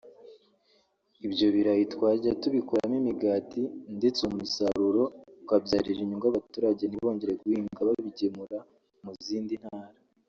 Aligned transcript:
ibyo 1.25 1.47
birayi 1.55 1.83
twajya 1.93 2.31
tubikoramo 2.41 2.95
imigati 3.01 3.61
ndetse 3.97 4.19
uwo 4.21 4.31
musaruro 4.39 5.03
ukabyarira 5.41 5.99
inyungu 6.01 6.25
abaturage 6.27 6.83
ntibongere 6.87 7.33
guhinga 7.41 7.87
babigemura 7.87 8.59
mu 9.03 9.11
zindi 9.25 9.53
Ntara 9.63 9.97